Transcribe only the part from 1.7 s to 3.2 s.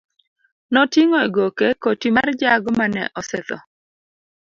koti mar jago mane